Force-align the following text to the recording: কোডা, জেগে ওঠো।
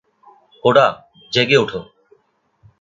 কোডা, 0.63 0.87
জেগে 1.33 1.57
ওঠো। 1.57 1.81